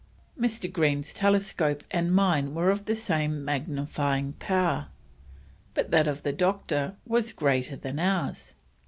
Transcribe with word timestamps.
Mr. 0.35 0.65
Green's 0.73 1.13
telescope 1.13 1.83
and 1.91 2.11
mine 2.11 2.55
were 2.55 2.71
of 2.71 2.85
the 2.85 2.95
same 2.95 3.45
magnifying 3.45 4.33
power, 4.39 4.87
but 5.75 5.91
that 5.91 6.07
of 6.07 6.23
the 6.23 6.33
Doctor 6.33 6.95
was 7.05 7.31
greater 7.33 7.75
than 7.75 7.99
ours. 7.99 8.55